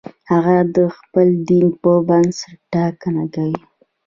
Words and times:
هغه 0.31 0.57
د 0.75 0.77
خپل 0.95 1.27
دین 1.49 1.67
پر 1.81 1.97
بنسټ 2.07 2.49
ټاکنه 2.73 3.23
کوي. 3.35 3.59